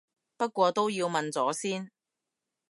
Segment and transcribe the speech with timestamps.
[0.35, 1.91] 不過都要問咗先